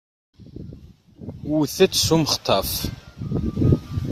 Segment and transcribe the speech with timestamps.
[1.49, 2.71] Wwtet s umextaf.